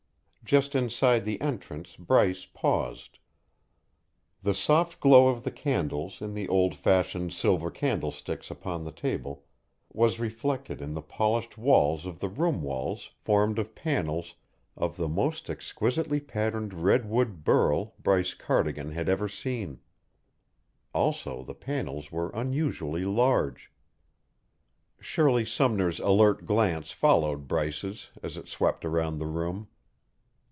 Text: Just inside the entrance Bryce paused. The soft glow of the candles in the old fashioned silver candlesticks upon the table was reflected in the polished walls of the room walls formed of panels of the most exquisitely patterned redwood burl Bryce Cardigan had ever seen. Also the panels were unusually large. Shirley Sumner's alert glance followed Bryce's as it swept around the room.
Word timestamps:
Just 0.43 0.75
inside 0.75 1.23
the 1.23 1.39
entrance 1.39 1.95
Bryce 1.95 2.45
paused. 2.45 3.19
The 4.43 4.53
soft 4.53 4.99
glow 4.99 5.29
of 5.29 5.43
the 5.45 5.51
candles 5.51 6.21
in 6.21 6.33
the 6.33 6.49
old 6.49 6.75
fashioned 6.75 7.31
silver 7.31 7.71
candlesticks 7.71 8.51
upon 8.51 8.83
the 8.83 8.91
table 8.91 9.45
was 9.93 10.19
reflected 10.19 10.81
in 10.81 10.93
the 10.93 11.01
polished 11.01 11.57
walls 11.57 12.05
of 12.05 12.19
the 12.19 12.27
room 12.27 12.61
walls 12.61 13.11
formed 13.15 13.59
of 13.59 13.75
panels 13.75 14.35
of 14.75 14.97
the 14.97 15.07
most 15.07 15.49
exquisitely 15.49 16.19
patterned 16.19 16.73
redwood 16.73 17.45
burl 17.45 17.93
Bryce 18.03 18.33
Cardigan 18.33 18.91
had 18.91 19.07
ever 19.07 19.29
seen. 19.29 19.79
Also 20.93 21.43
the 21.45 21.55
panels 21.55 22.11
were 22.11 22.29
unusually 22.31 23.05
large. 23.05 23.71
Shirley 24.99 25.45
Sumner's 25.45 26.01
alert 26.01 26.45
glance 26.45 26.91
followed 26.91 27.47
Bryce's 27.47 28.09
as 28.21 28.35
it 28.35 28.49
swept 28.49 28.83
around 28.83 29.17
the 29.17 29.27
room. 29.27 29.69